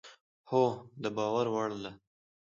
[0.49, 0.63] هو،
[1.01, 1.71] د باور وړ